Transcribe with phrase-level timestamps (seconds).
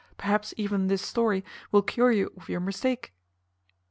[0.17, 3.13] Perhaps even this story will cure you of your mistake."